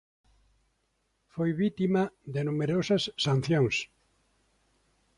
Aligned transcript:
Foi 1.33 1.49
vítima 1.63 2.01
de 2.33 2.41
numerosas 2.47 3.03
sanciones. 3.25 3.77